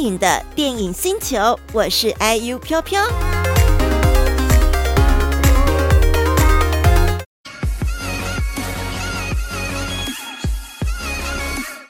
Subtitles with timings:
[0.00, 3.06] 影的电影星球，我是 IU 飘飘。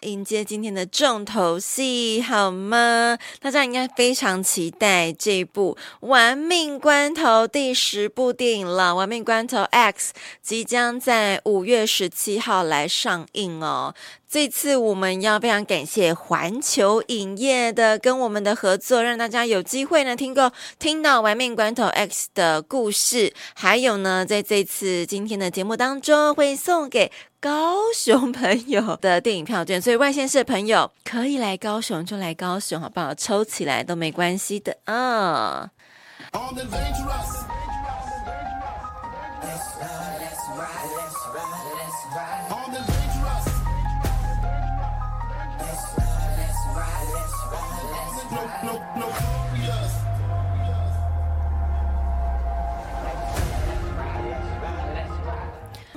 [0.02, 3.16] 迎接今天的重头戏，好吗？
[3.40, 10.12] 大家应该非常期待这部《玩命关头》第十部电影了，《玩命关头 X》
[10.43, 13.94] 即将在五月十七号来上映哦。
[14.30, 33.12] 这次我们要非常感谢环球影业的跟我们的合作，让大家有机会呢听过听到《玩命关头 X》的故事，还有呢，在这次今天的节目当中会送给高雄朋友的电影票券，所以外县市的朋友可以来高雄就来高雄，好不好？
[33.12, 35.70] 抽起来都没关系的啊。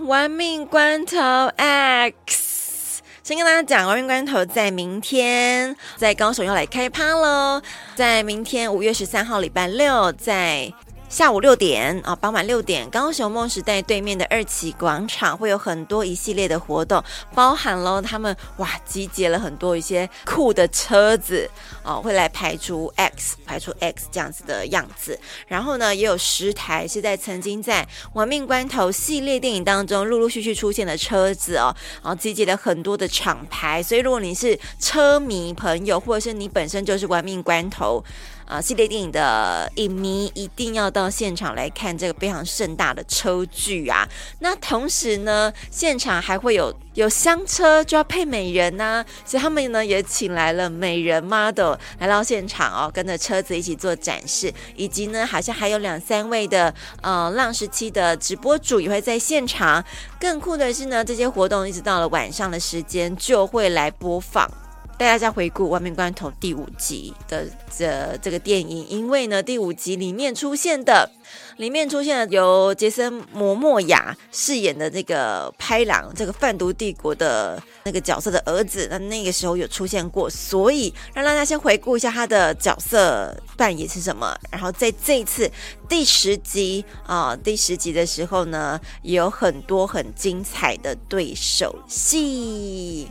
[0.06, 1.18] 玩命关头
[1.56, 7.62] X，先跟大家讲，玩命关头在明天在高雄要来开趴喽，
[7.96, 10.74] 在明天五月十三号礼拜六在。
[11.14, 17.04] 下午六点啊，傍晚六点，高雄梦时代对面的二期广场会有很多一系列的活动，
[17.36, 21.48] 包含了他们哇集结了很多一些酷的车子
[21.84, 25.20] 哦，会来排除 X 排除 X 这样子的样子。
[25.46, 27.84] 然后呢，也有十台是在曾经在
[28.14, 33.84] 《玩命关头》系列电影当中陆陆续续出现的车子哦，然后集结了很多的厂牌。
[33.84, 38.04] 所以如果你是车迷朋友，或者是你本身就是玩命关头。
[38.46, 44.08] 啊，系列电影的影迷一定要到现场来看这个非常盛大的车剧啊！
[44.40, 59.84] 那同时呢，现场还会有有香车就要配美人呐、所以他们呢也请来了美人 model 来到现场哦，跟着车子一起做展示，以及呢好像还有两三位的呃浪十七的直播主也会在现场。
[60.20, 64.50] 更酷的是呢，这些活动一直到了晚上的时间就会来播放。
[64.98, 67.46] 带大家回顾《玩命关头》第五集的
[67.76, 71.10] 这这个电影，因为呢，第五集里面出现的，
[71.58, 84.34] 里面出现了由杰森·摩莫亚饰演的这个拍郎，这个贩毒帝国的那个角色的儿子，那那个时候有出现过，所以让大家先回顾一下他的角色扮演是什么。
[84.52, 85.52] 然后在这一次
[85.90, 93.08] 第十集啊、第十集的时候呢，也有很多很精彩的对手戏。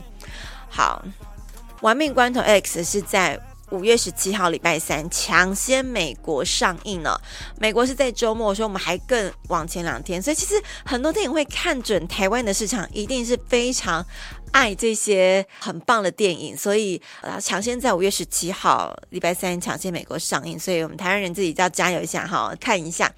[0.69, 1.03] 好。
[1.83, 3.37] 玩命关头 X 是在
[3.71, 7.21] 五月十七号礼拜三抢先美国上映了。
[7.59, 10.21] 美国是在周末，所以我们还更往前两天。
[10.21, 10.53] 所以其实
[10.85, 14.05] 很多电影会看准台湾的市场，一定是非常
[14.53, 16.55] 爱这些很棒的电影。
[16.55, 20.57] 所以啊，抢先在五月十七号礼拜三抢先美国上映。
[20.57, 23.11] 所以我们台湾人自己要加油一下哈，看一下。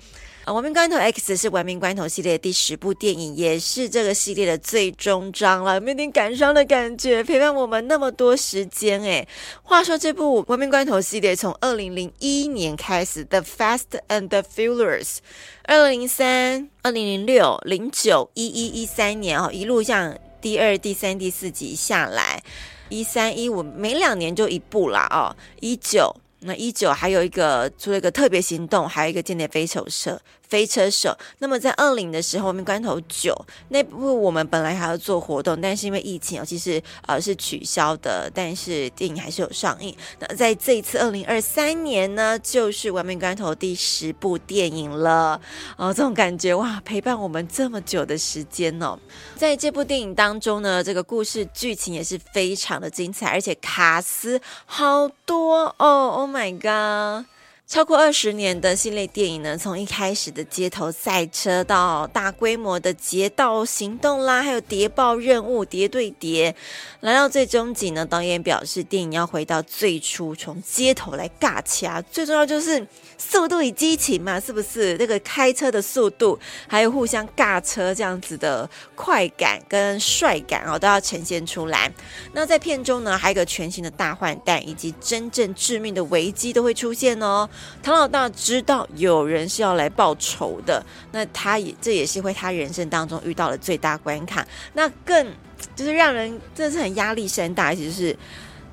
[0.45, 7.23] 啊，《玩命关头 X》是《亡命关头》系列的第十部电影，也是这个系列的最终章了，有没有点感伤的感觉？
[7.23, 9.27] 陪伴我们那么多时间，哎，
[9.63, 15.15] 话说这部《亡命关头》系列从二零零一年开始，《The Fast and the Furious》，
[15.63, 22.43] 二零零三、二零零六、零九、一一、一三年哦，一路像第二、第三、第四集下来，
[22.89, 26.15] 一三一五每两年就一部啦哦，一九。
[26.45, 31.17] 那一九还有一个出了一个特别行动，还有一个间谍飞手社飞车手。
[31.39, 33.35] 那么在二零的时候，我们关头九
[33.69, 39.95] 那部我们本来还要做活动，但是因为疫情其实呃是取消的，但是电影还是有上映。
[40.19, 45.39] 那在这一次二零二三年呢，就是完命关头第十部电影了。
[45.77, 48.97] 哦，这种感觉哇，陪伴我们这么久的时间哦。
[49.35, 56.29] 在这部电影当中呢，这个故事剧情也是非常的精彩，而且卡司好多哦。
[56.35, 57.25] Oh my god！
[57.67, 66.55] 超过二十年的系列电影呢，从一开始的街头赛车到大规模的劫盗行动啦，还有谍报任务，谍对谍，
[66.99, 72.85] 来到最终集呢，导演表示电影要回到最初，从街头来尬掐，最重要就是
[73.17, 74.95] 速度与激情嘛，是不是？
[74.99, 81.91] 这个开车的速度，还有互相尬车这样子的快感跟帅感哦，都要呈现出来。
[82.33, 87.49] 那在片中呢，还有一个全新的大坏蛋，以及真正致命的危机都会出现哦。
[87.83, 94.45] 唐老大知道有人是要来报仇的，那他也这也是会他人生当中遇到的最大关卡。
[94.73, 95.27] 那更
[95.75, 98.17] 就是让人真的是很压力山大，其实是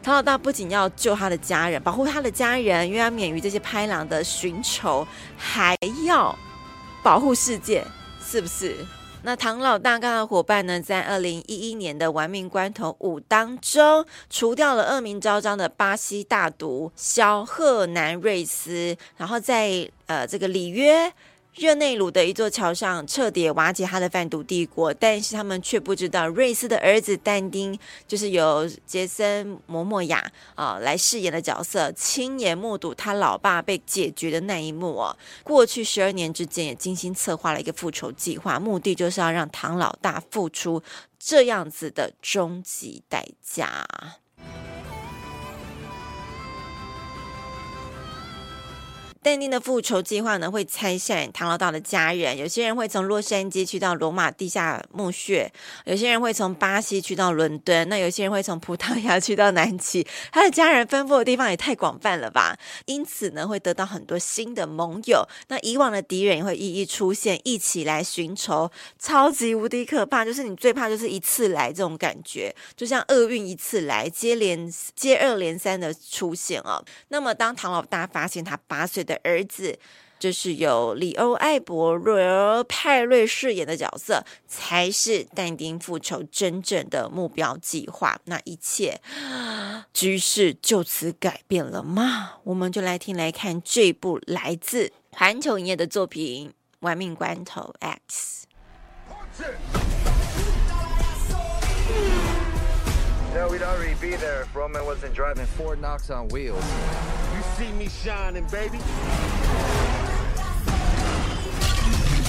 [0.02, 5.06] 唐老大不仅要救他的家人，保护他的家人，因为要免于这些拍狼的寻仇，
[5.36, 5.76] 还
[6.06, 6.36] 要
[7.02, 7.84] 保护世界，
[8.24, 8.76] 是不是？
[9.24, 21.12] 那唐老大跟他的伙伴呢，在二零一一年的《玩命关头五》当中，除掉了恶名昭彰的巴西大毒枭赫南瑞斯，然后在呃这个里约。
[21.54, 27.78] 热内卢的一座桥上彻底瓦解他的贩毒帝国，但是他们却不知道瑞斯的儿子但丁
[28.08, 35.16] 就是由杰森·摩莫亚啊来饰演的角色，亲眼目睹他老爸被解决的那一幕哦。
[35.44, 40.82] 过去十二年之间，也精心策划了一个复仇计划，目的就是要让唐老大付出
[41.18, 43.86] 这样子的终极代价。
[49.22, 52.36] 但定的复仇计划呢，会拆散唐老大的家人。
[52.36, 55.52] 有些人会从洛杉矶去到罗马地下墓穴，
[55.84, 60.06] 有些人会从巴西去到伦敦，那有些人会从葡萄牙去到南极。
[60.32, 62.56] 他的家人分布的地方也太广泛了吧？
[62.86, 65.24] 因此呢，会得到很多新的盟友。
[65.48, 68.70] 那以往的敌人也会一一出现，一起来寻仇。
[68.98, 76.84] 超级无敌可怕，就是你最怕就是一次来这种感觉，就像厄运一次来，接连接二连三的出现哦。
[77.08, 79.78] 那么当唐老大发现他八岁的儿子，
[80.18, 88.20] 就是由里欧·艾伯瑞尔·派瑞饰演的角色，才是但丁复仇真正的目标计划。
[88.24, 89.00] 那一切
[89.92, 92.34] 局势就此改变了吗？
[92.44, 96.50] 我们就来听来看这部来自环球影业的作品
[96.80, 98.46] 《玩命关头 X》。
[103.32, 106.62] Yeah, we'd already be there if Roman wasn't driving Ford Knox on wheels.
[107.34, 108.78] You see me shining, baby.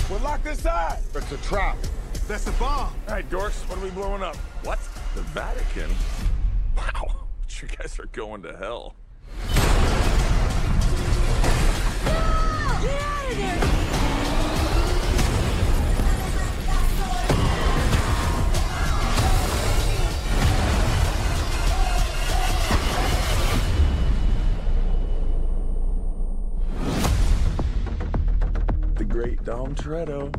[0.10, 1.00] We're locked inside.
[1.14, 1.78] It's a trap.
[2.26, 2.94] That's a bomb.
[3.10, 4.38] All right, dorks, what are we blowing up?
[4.64, 4.80] What?
[5.14, 5.90] The Vatican?
[6.78, 7.26] Wow,
[7.62, 8.96] you guys are going to hell.
[12.02, 13.93] Get out of there!
[29.54, 30.34] Dom Toretto.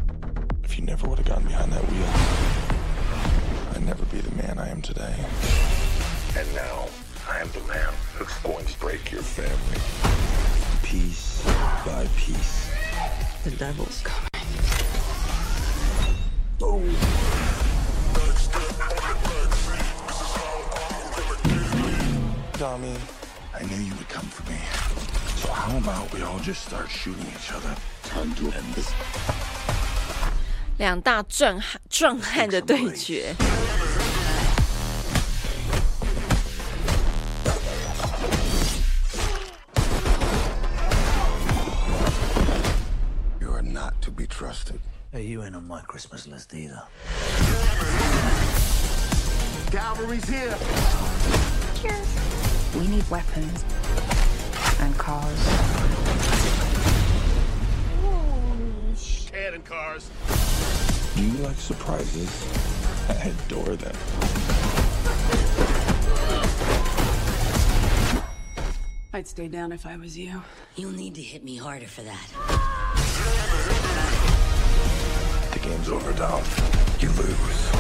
[0.64, 2.08] If you never would have gotten behind that wheel,
[3.72, 5.14] I'd never be the man I am today.
[6.36, 6.88] And now,
[7.30, 9.78] I am the man who's going to break your family.
[10.82, 11.44] Piece
[11.86, 12.72] by piece.
[13.44, 14.30] The devil's coming.
[16.58, 16.96] Boom.
[22.54, 22.96] Tommy,
[23.54, 24.58] I knew you would come for me.
[25.36, 27.76] So how about we all just start shooting each other?
[30.77, 33.35] 两大壮汉壮汉的对决。
[59.62, 60.10] cars.
[61.14, 62.30] Do you like surprises?
[63.08, 63.94] I adore them.
[69.12, 70.42] I'd stay down if I was you.
[70.74, 72.28] You'll need to hit me harder for that.
[75.52, 76.42] The game's over, Dom.
[76.98, 77.70] You lose.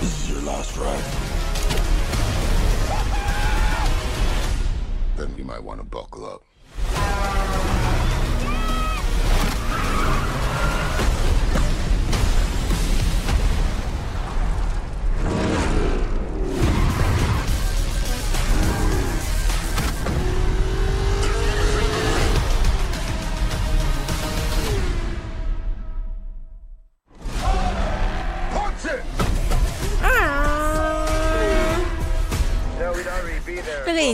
[0.00, 1.04] This is your last ride.
[5.16, 6.47] Then you might want to buckle up.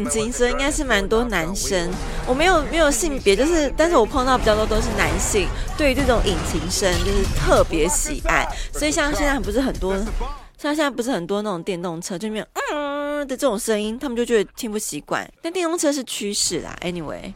[0.04, 1.90] 影集所以应该是蛮多男生，
[2.26, 9.96] 我没有没有性别，就是但是我碰到比较多都是男性，对于这种引擎声就是特别喜爱，所以像现在不是很多，
[10.58, 17.32] 像现在不是很多那种电动车就没有嗯的这种声音，他们就觉得听不习惯，但电动车是趋势啦，anyway。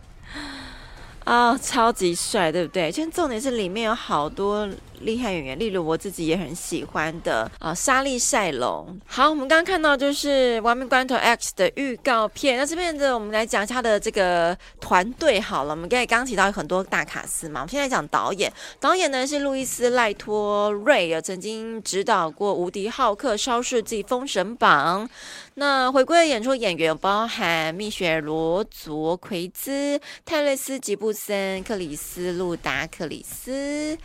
[1.25, 2.91] 啊、哦，超级帅，对不对？
[2.91, 4.67] 其实重点是里面有好多
[5.03, 8.99] 厉害演员，例如我自己也很喜欢的啊，莎莉赛隆。
[9.07, 12.57] 好，我们刚刚看到就是《玩命关头 X》的预告片。
[12.57, 15.71] 那这边的我们来讲一下他的这个团队好了。
[15.71, 18.53] 我们刚才刚提到有很多大卡司嘛，我们现在讲导演。
[18.81, 25.07] 导演呢是路易斯赖托瑞，有曾经指导过《无敌浩克》《烧世纪》《封神榜》。
[25.55, 33.99] 那回归的演出演员包含蜜雪·罗卓奎兹、泰勒斯·吉布森、克里斯·路达克里斯，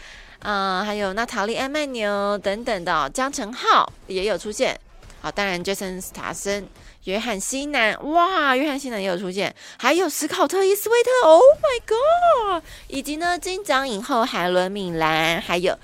[0.43, 4.79] 啊、还有娜塔莉·艾曼纽等等的，江承浩也有出现。
[5.21, 6.67] 好，当然杰森·斯塔森、
[7.05, 15.79] 约翰·辛南，哇，约翰·辛南也有出现，还有史考特·伊斯威特，Oh my God，以及呢金奖影后海伦·敏兰，还有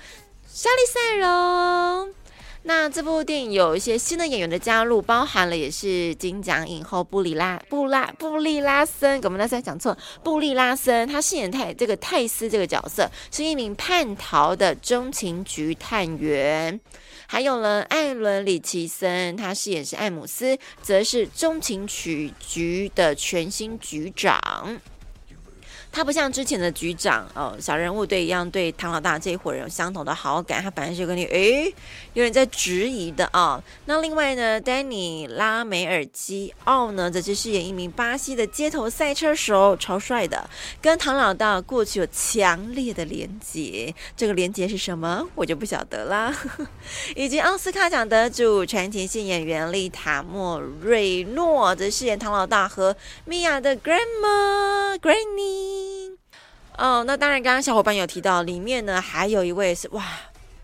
[0.46, 2.14] 莎莉·赛隆。
[2.62, 16.78] 那这部电影有一些新的演员的加入，包含了也是金奖影后布里拉布拉布利拉森，我们刚才讲错，布利拉森，他饰演泰这个泰斯这个角色是一名叛逃的中情局探员，
[17.26, 24.78] 还有呢艾伦里奇森，他饰演是艾姆斯，则是中情局局的全新局长。
[25.92, 31.66] 他不像之前的局长哦，小人物对一样对唐老大这一伙人有相同的好感，他本来是跟你诶
[32.14, 40.48] 有点在质疑的啊、那另外呢，丹尼拉梅尔基奥呢，则是饰演一名巴西的街头赛车手，超帅的，
[40.80, 43.94] 跟唐老大过去有强烈的连结。
[44.16, 46.34] 这个连结是什么，我就不晓得啦。
[47.16, 55.79] 以及奥斯卡奖得主传奇性演员丽塔莫瑞诺，则饰演唐老大和米娅的 grandma granny。
[56.80, 60.02] 哦，那当然，刚刚小伙伴有提到，里面呢还有一位是哇，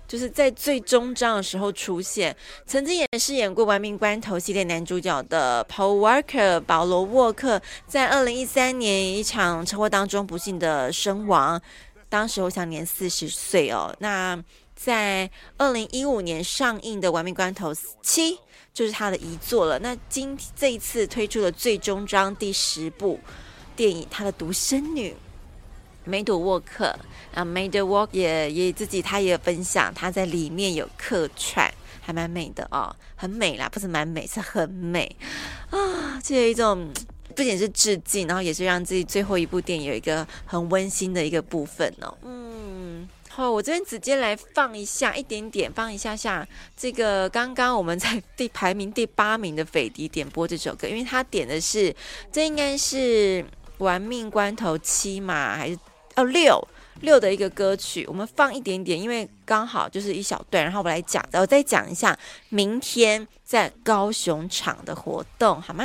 [0.08, 2.34] 就是在最终章的时候出现，
[2.66, 11.60] 曾经也饰演过《玩命关头》系列男主角的 Paul Walker 保罗沃克，在二零一三年一场车祸当中不幸的身亡，
[12.08, 13.94] 当时候享年四十岁哦。
[13.98, 14.42] 那
[14.74, 18.32] 在二零一五年上映的《玩命关头七》
[18.72, 19.78] 就是他的遗作了。
[19.80, 23.20] 那今这一次推出的最终章第十部。
[23.76, 25.14] 电影，他的独生女
[26.06, 26.96] 梅朵沃克
[27.34, 31.68] 啊，梅朵沃克也也自己，他也有分享，他在里面有客串，
[32.00, 35.14] 还蛮美的哦，很美啦，不是蛮美，是很美
[35.70, 36.90] 啊，这有一种
[37.34, 46.46] 不仅是致敬，然后也是让自己最后一部电影有一个很温馨的一个部分哦，嗯，好，我这边直接来放一下一点点，放一下下
[46.76, 51.94] 这个刚刚我们在第排名第八名的斐迪点播这首歌，因为他点的是，
[52.30, 53.44] 这应该是。
[53.78, 55.78] 玩命关头七嘛，还是
[56.16, 56.66] 哦六
[57.02, 62.18] 六的一个歌曲，我们放一点点，因为刚好就是一小段，然后我来讲，然后再讲一下
[62.48, 65.84] 明天在高雄场的活动，好吗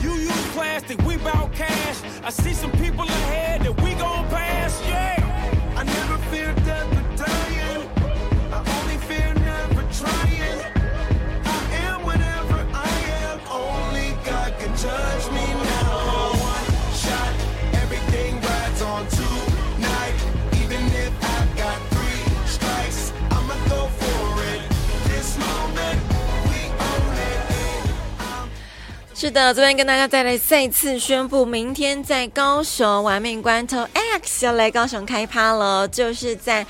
[0.00, 2.00] You use plastic, we bout cash.
[2.22, 5.18] I see some people ahead that we gon' pass, yeah.
[5.76, 7.88] I never fear death or dying.
[8.52, 10.60] I only fear never trying.
[11.44, 12.88] I am whatever I
[13.24, 13.40] am.
[13.50, 15.71] Only God can judge me now.
[29.22, 33.86] 是的，这边跟大家再来再次宣布，明天在高雄玩命关头
[34.20, 36.66] X 要来高雄开趴了，就是在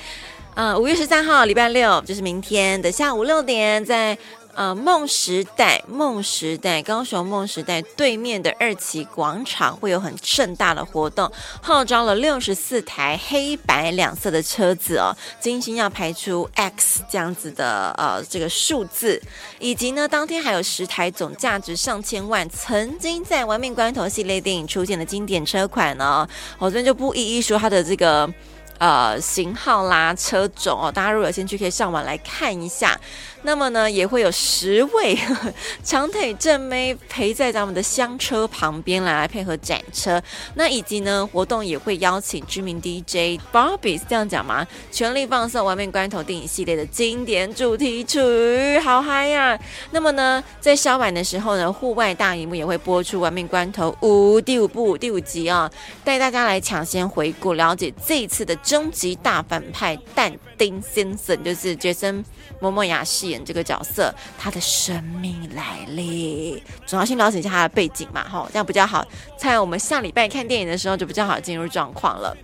[0.55, 4.19] 呃五月十三号礼拜六，就是明天的下午六点在。
[4.55, 11.31] 呃，梦时代，梦时代，高雄梦时代对面的二期广场会有很盛大的活动，
[11.63, 19.21] 号召了六十四台黑白两色的车子哦，精心要排出 X 这样子的呃这个数字，
[19.59, 26.29] 以及呢，当天还有十台总价值上千万，曾经在《玩命关头》系列电影出现的经典车款呢，
[26.59, 28.31] 我这边就不一一说它的这个
[28.77, 33.01] 呃型号啦、车种哦，大家如果有兴趣可以上网来看一下。
[33.45, 35.19] 那么呢，也会有十位
[35.83, 40.23] 长腿正妹陪在咱们的香车旁边来，配合展车。
[40.55, 44.67] 那以及呢，活动也会邀请知名 DJ Barbie，这样讲吗？
[44.93, 49.59] 全力放送《玩命关头》电影系列的经典主题曲，好嗨呀！
[49.91, 55.69] 那么呢，在稍晚的时候呢，户外大荧幕也会播出《玩命关头五》第五部第五集啊，
[56.05, 62.23] 带大家来抢先回顾，了解这一次的终极大反派但丁先生，就是杰森·
[62.61, 69.05] 摩摩亚饰演这个角色，他的生命来历，总要先了解一下他的背景嘛，哈，这样比较好。
[69.37, 72.37] 在我们下礼拜看电影的时候，就比较好进入状况了。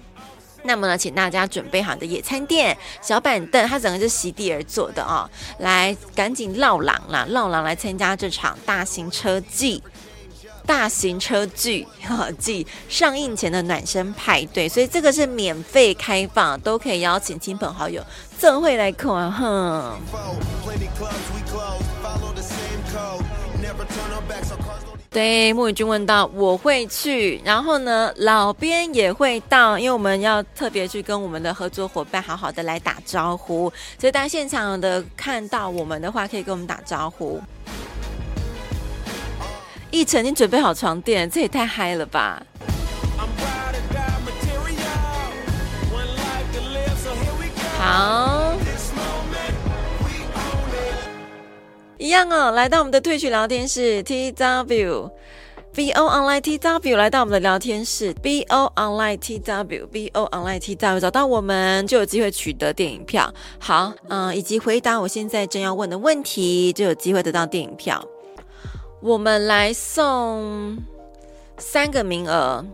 [0.64, 5.30] 那么呢，请大家准备好你的野餐垫、小板凳，它整个是席地而坐的啊。
[5.60, 9.80] 来，赶紧绕廊啦，绕廊来参加这场大型车技、
[10.68, 14.68] 大型车剧哈季上映前的暖身派对。
[14.68, 18.04] 所以这个是免费开放，都可以邀请亲朋好友
[18.38, 19.96] 这会来看哈。
[25.10, 37.40] 对，木宇君问到，我会去，然后呢，老边也会到，因为我们要特别去跟我们的合作伙伴好好的来打招呼，所以大家现场的看到我们的话，可以跟我们打招呼。
[39.90, 41.28] 奕晨，你准备好床垫？
[41.30, 42.42] 这也太嗨了吧！
[47.78, 48.54] 好。
[51.96, 55.10] 一样哦，来到我们的退群聊天室，T W
[55.74, 63.32] B O Online T W，来到我们的聊天室，B O Online T W B O Online T W，找到我们就有机会取得电影票。
[63.58, 68.04] 好，嗯，以及回答我现在正要问的问题，就有机会得到电影票。
[69.00, 70.76] 我们来送
[71.56, 72.64] 三个名额，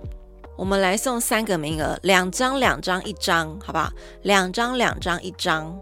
[0.56, 3.90] 我们来送三个名额，两张两张一张，好不好？
[4.22, 5.78] 两张两张一张。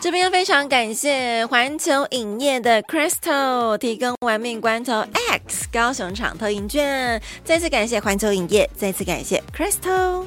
[0.00, 10.24] 这边非常感谢环球影业的 Crystal 提供《玩命关头 X》高雄场特映券，再次感谢环球影业，再次感谢 Crystal。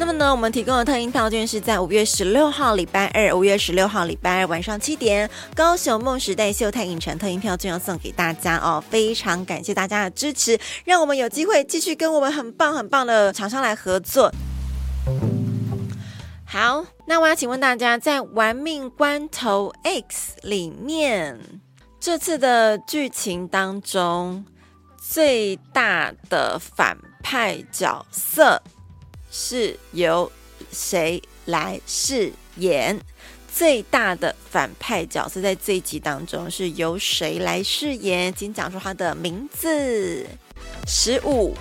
[0.00, 14.32] 那么呢，我们提供的特映票券是在五月十六号礼拜二，五月十六号礼拜二晚上七点，高雄梦时代秀泰影城特映票券要送给大家哦，非常感谢大家的支持，让我们有机会继续跟我们很棒很棒的厂商来合作。
[16.44, 21.38] 好，那我要请问大家，在《玩命关头 X》里面，
[21.98, 24.44] 这次的剧情当中，
[24.96, 28.62] 最大的反派角色
[29.30, 30.30] 是由
[30.72, 32.98] 谁来饰演？
[33.52, 38.32] 最大的反派角色在这一集当中是由谁来饰演？
[38.34, 40.26] 请讲出他的名字。
[40.86, 41.56] 十五。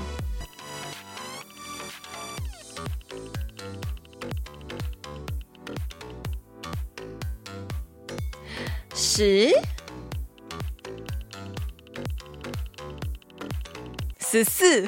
[9.00, 9.52] 十、
[14.20, 14.88] 十四，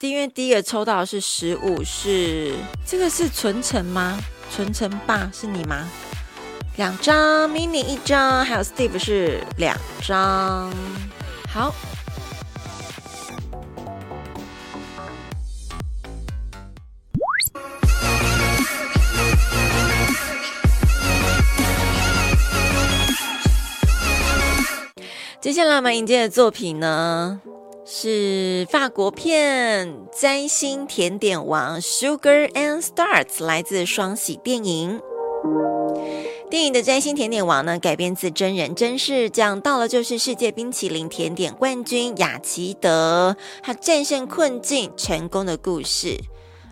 [0.00, 2.54] 因为第一个抽到的是十五，是
[2.86, 4.16] 这个是纯诚吗？
[4.54, 5.88] 纯诚爸是你吗？
[6.76, 10.72] 两张，mini 一张，还有 Steve 是两张，
[11.52, 11.74] 好。
[25.40, 27.40] 接下来我们迎接的作品呢，
[27.90, 35.00] 是法国片《摘星甜点王》（Sugar and Stars），来自双喜电影。
[36.50, 46.18] 电影的《摘星甜点王》呢，改编自真人真事，讲到了就是世界冰淇淋甜点冠军雅奇德，他战胜困境成功的故事。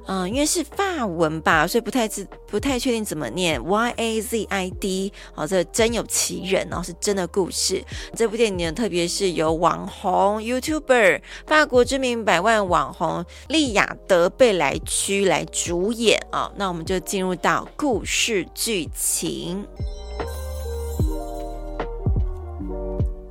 [0.06, 5.12] 嗯，因为是法文吧，所以不太知不太确定怎么念 Y A Z I D。
[5.34, 7.84] 哦，这真有其人哦，是真的故事。
[8.14, 16.52] 这部电影呢，特别是由网红 YouTuber 法国知名百万网红利雅德贝莱区来主演啊，哦。
[16.56, 19.66] 那我们就进入到故事剧情。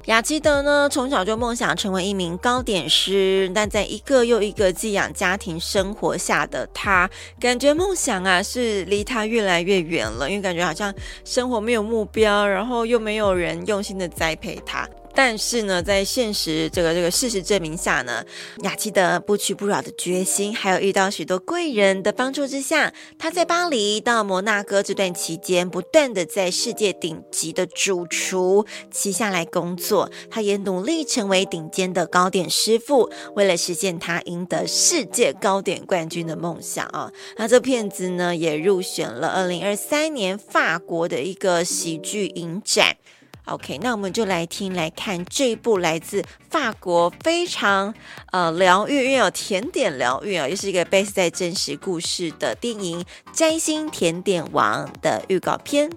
[0.06, 14.88] 雅基德呢，从小就梦想成为一名糕点师，但在一个又一个寄养家庭生活下的他，感觉梦想啊是离他越来越远了，因为感觉好像生活没有目标，然后又没有人用心的栽培他。
[15.16, 18.24] 但是呢，在现实这个这个事实证明下呢，
[18.64, 37.10] 雅奇德不屈不挠的决心，还有遇到许多贵人的帮助之下，他在巴黎到摩纳哥这段期间，不断的在世界顶级的主厨旗下来工作，他也努力成为顶尖的糕点师傅，为了实现他赢得世界糕点冠军的梦想啊。
[37.38, 42.98] 那这片子呢，也入选了二零二三年法国的一个喜剧影展。
[43.46, 47.94] OK，那我们就来听来看这部来自法国非常
[48.32, 55.92] 呃疗愈，因为有甜点疗愈啊，又是一个 base 在真实故事的电影《摘星甜点王》的预告片。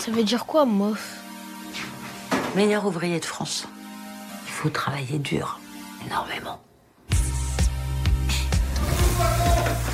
[0.00, 0.98] Ça veut dire quoi, meuf?
[2.56, 3.64] Meilleur ouvrier de France.
[4.46, 5.60] Il faut travailler dur,
[6.04, 6.58] énormément.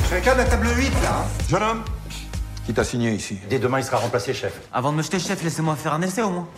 [0.08, 1.26] Chacun de la table 8, là.
[1.50, 1.84] Jeune homme.
[2.66, 4.60] Qui t'a signé ici Dès demain, il sera remplacé, chef.
[4.72, 6.48] Avant de me jeter, chef, laissez-moi faire un essai au moins.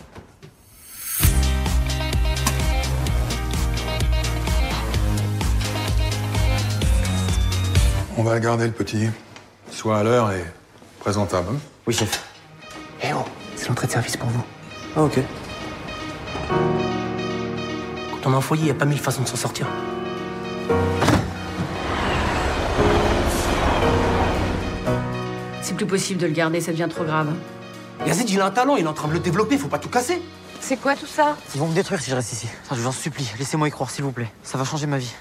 [8.17, 9.07] On va le garder, le petit.
[9.71, 10.43] Sois à l'heure et
[10.99, 11.47] présentable.
[11.53, 12.25] hein Oui, chef.
[13.03, 13.23] Eh oh,
[13.55, 14.43] c'est l'entrée de service pour vous.
[14.95, 15.19] Ah, ok.
[18.11, 19.67] Quand on est en foyer, il n'y a pas mille façons de s'en sortir.
[25.79, 27.29] Plus possible de le garder, ça devient trop grave.
[28.05, 29.87] Yazid, il a un talent, il est en train de le développer, faut pas tout
[29.87, 30.21] casser.
[30.59, 31.37] C'est quoi tout ça?
[31.55, 32.47] Ils vont me détruire si je reste ici.
[32.65, 34.29] Enfin, je vous en supplie, laissez-moi y croire, s'il vous plaît.
[34.43, 35.13] Ça va changer ma vie.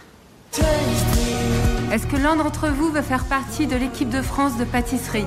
[1.93, 5.27] Est-ce que l'un d'entre vous veut faire partie de l'équipe de France de pâtisserie?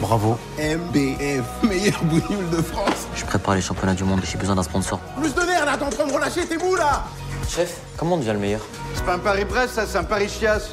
[0.00, 0.36] Bravo.
[0.58, 3.06] MBF, meilleur bougnoule de France.
[3.14, 4.98] Je prépare les championnats du monde et j'ai besoin d'un sponsor.
[5.20, 7.04] Plus de nerfs là, t'es en train de me relâcher, t'es où là
[7.48, 8.62] Chef, comment on devient le meilleur?
[8.94, 10.70] C'est pas un Paris-Brest, ça, c'est un Paris-Chiasse.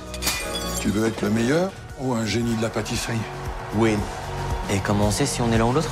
[0.82, 3.20] Tu veux être le meilleur ou un génie de la pâtisserie
[3.76, 3.98] Win.
[4.70, 5.90] Et comment on sait si on est l'un ou l'autre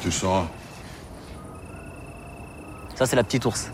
[0.00, 0.46] Tu sauras.
[2.94, 3.70] Ça, c'est la petite ours.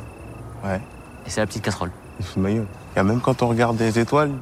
[0.64, 0.80] Ouais,
[1.26, 1.90] Et c'est la petite casserole.
[2.18, 2.66] il fout de ma gueule.
[2.96, 4.32] Et même quand on regarde des étoiles,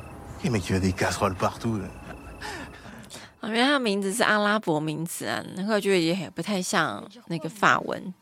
[0.45, 1.77] les mecs, il y a des casseroles partout.
[1.79, 1.85] là.
[3.41, 8.13] 啊，因为它名字是阿拉伯名字啊，然后我觉得也不太像那个法文。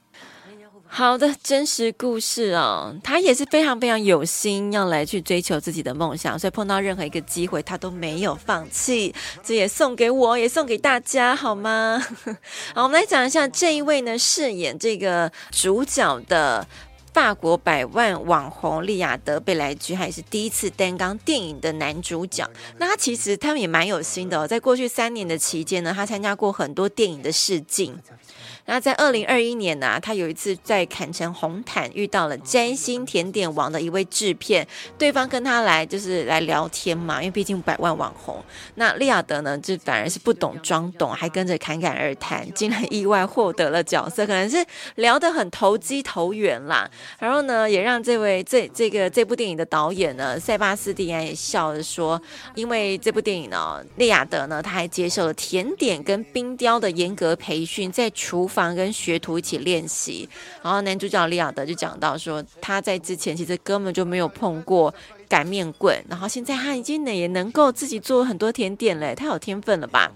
[0.94, 9.16] 好的，真实故事哦，他也是非常非常有心要来去追求自己的梦想，所以碰到任何一个机会，他都没有放弃。
[9.42, 12.06] 这也送给我，也送给大家，好吗？
[12.76, 16.68] 好，我们来讲一下这一位呢，饰演这个主角的。
[17.14, 22.50] 法国百万网红利雅得·贝莱居，还是第一次担纲电影的男主角。
[22.78, 28.00] 那他其实他们也蛮有心的哦，在过去三年的期间呢，他参加过很多电影的试镜。
[28.72, 34.66] 那在二零二一年呢、他有一次在坎城红毯遇到了摘星甜点王的一位制片，
[34.98, 38.42] 对方跟他来就是来聊天嘛，因为毕竟百万网红。
[38.76, 46.90] 那利亚德呢，就反而是不懂装懂，还跟着侃侃而谈，竟然意外获得了角色，可能是聊得很投机投缘啦。
[47.20, 52.22] 然后呢，也让这位这这个这部电影的导演呢，塞巴斯蒂安也笑着说，
[52.56, 60.28] 因为这部电影呢，利亚德呢，他还接受了甜点跟冰雕的严格培训，在厨房跟学徒一起练习。
[60.62, 64.93] 然后男主角利亚德就讲到说，他在之前其实根本就没有碰过
[65.28, 70.12] 擀面棍，然后现在他已经呢也能够自己做很多甜点嘞，太有天分了吧！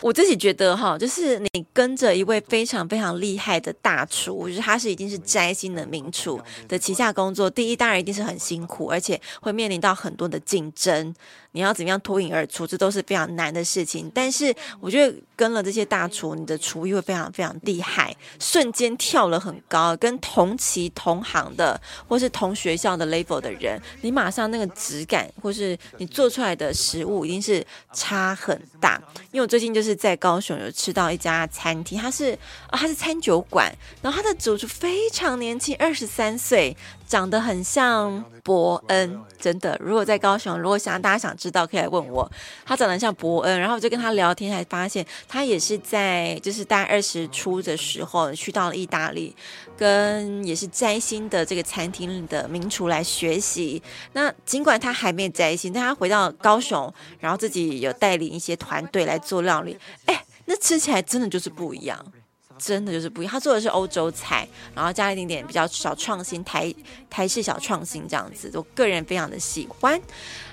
[0.00, 7.50] 我自己觉得哈，就是你跟着一位非常非常厉害的大厨，就是他是已经是摘星的名厨的旗下工作。
[7.50, 11.14] 第一，当然一定是很辛苦，而且会面临到很多的竞争。
[11.56, 14.12] 你要怎么样脱颖而出，这都是非常难的事情。
[14.14, 29.02] 但是我觉得跟了这些大厨，你的厨艺会非常非常厉害，瞬间跳了很高，跟同期同行的或是同学校的 level 的人，你马上那个质感或是你做出来的食物一定是差很大。
[29.32, 32.38] 因为我最近就是在高雄有吃到一家餐厅，它是
[32.68, 36.76] 啊，它是餐酒馆，然后它的主厨非常年轻，二十三岁。
[37.06, 39.76] 长得很像伯恩，真的。
[39.80, 42.30] 如果在高雄，如果想大家想知道，可以来问我。
[42.64, 49.34] 他长得像伯恩，然后我就跟他聊天，才发现他也是在就是大概二十出的时候去到了意大利，
[49.76, 53.82] 跟也是摘星的这个餐厅的名厨来学习。
[54.12, 59.78] 那尽管他还没摘星，但他回到高雄，然后自己有带领一些团队来做料理。
[60.06, 62.12] 哎，那吃起来真的就是不一样。
[62.58, 66.74] 真的就是不一样，他做的是欧洲菜，然后加了一点点比较小创新，台
[67.10, 70.00] 台式小创新这样子，我个人非常的喜欢。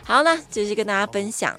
[0.03, 1.57] 好了，就是跟大家分享。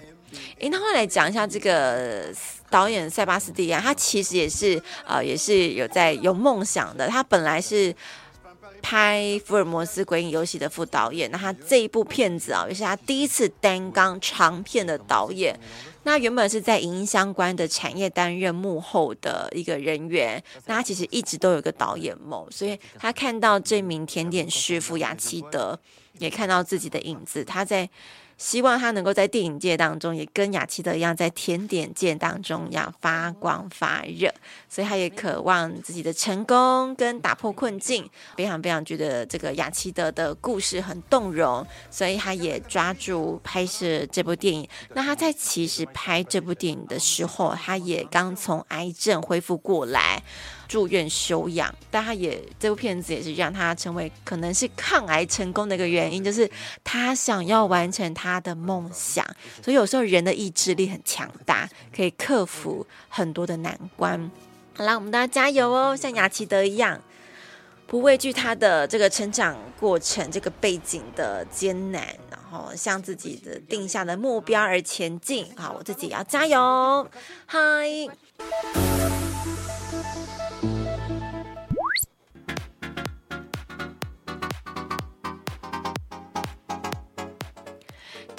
[0.59, 2.27] 诶，那后来讲一下这个
[2.69, 7.07] 导演塞巴斯蒂安，他其实也是呃，也是有在有梦想的。
[7.09, 7.95] 他本来是
[8.83, 15.59] 拍《福尔摩斯：鬼影游戏》的副导演，那他这一部片子啊，也是他第一次担纲长片的导演。
[16.05, 25.79] 那原本是在影音相关的产业担任幕后的一个人员，那他其实一直都有个导演梦，所以他看到这名甜点师傅雅奇德，
[26.19, 27.91] 也看到自己的影子，他在。
[28.37, 34.33] 希望他能够在电影界当中也跟雅奇德一样，在甜点界当中一样发光发热，
[34.69, 44.69] 所以他也渴望自己的成功跟打破困境，非常非常觉得这个雅奇德的故事很动容，所以他也抓住拍摄这部电影。
[44.95, 50.23] 那他在其实拍这部电影的时候，他也刚从癌症恢复过来。
[50.69, 56.51] 住院休养，但他也这部片子也是让他成为可能是抗癌成功的一个原因，就是
[56.83, 59.25] 他想要完成他的梦想。
[59.63, 64.31] 所以有时候人的意志力很强大，可以克服很多的难关。
[64.77, 67.01] 好啦，我们大家加油哦，像雅奇德一样，
[67.87, 72.03] 不畏惧他的这个成长过程，这个背景的艰难。
[72.31, 75.47] 然后向自己的定下的目标而前进。
[75.57, 77.09] 好，我自己要加油，
[77.47, 77.89] 嗨。
[78.41, 79.15] Música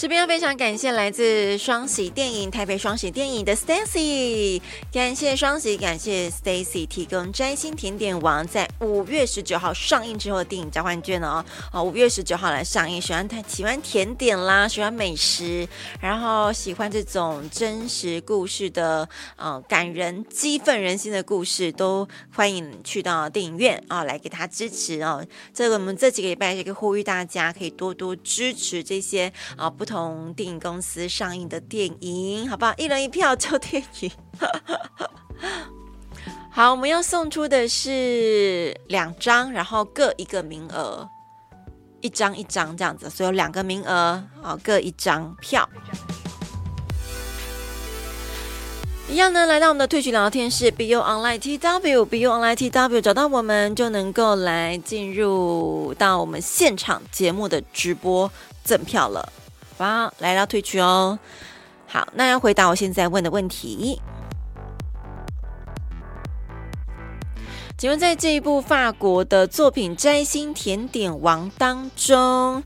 [0.06, 11.44] 这边要非常感谢来自双喜电影台北双喜电影的 Stacy，感谢双喜，感谢 Stacy 提供摘星甜点王在五月十九号上映之后的电影交换券哦。
[11.72, 15.68] 好，五月十九号来上映，喜欢他喜欢甜点啦，喜欢美食，
[16.00, 25.26] 然后喜欢这种真实故事的，呃，感人激愤人心的故事，都欢迎去到电影院啊，来给他支持哦。
[25.52, 29.68] 这个我们这几个礼拜也可以呼吁大家可以多多支持这些啊。
[29.68, 32.74] 不同从电影公司上映的电影，好不好？
[32.76, 34.12] 一人一票抽电影。
[36.52, 41.08] 好，我们要送出的是两张，然后各一个名额，
[42.02, 45.70] 一张一张这样子，所以有两个名额啊，各一张票。
[49.10, 58.30] 一样呢，来到我们的退群聊天室，BU Online TW，BU Online TW，找到我们就能够来进入到我们现场节目的直播
[58.66, 59.32] 赠票了。
[59.78, 61.20] 好，来到退区哦。
[61.86, 64.02] 好，那要回答我现在问的问题。
[67.78, 72.64] 请问，在这一部法国的作品《摘星甜点王》当中，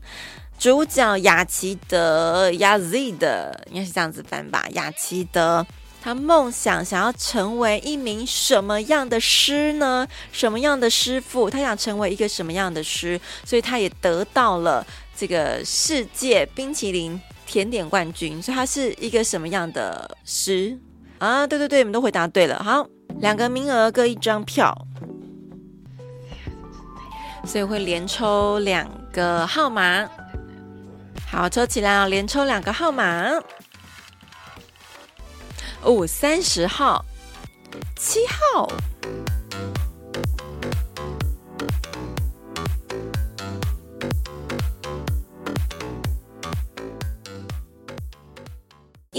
[0.56, 4.64] 主角雅奇德亚兹的应该是这样子翻吧？
[4.70, 5.66] 雅奇德
[6.00, 10.06] 他梦想想要成为一名什么样的师呢？
[10.30, 11.50] 什么样的师傅？
[11.50, 13.20] 他想成为一个什么样的师？
[13.44, 14.86] 所以他也得到了。
[15.20, 20.78] 这个世界冰淇淋甜点冠军，所以他是一个什么样的诗
[21.18, 21.46] 啊？
[21.46, 22.58] 对对对，你们都回答对了。
[22.62, 22.86] 好，
[23.18, 24.74] 两个名额各一张票，
[27.44, 30.08] 所以会连抽两个号码。
[31.30, 33.30] 好，抽起来啊，连抽两个号码。
[35.82, 37.04] 哦，三十号，
[37.94, 38.66] 七号。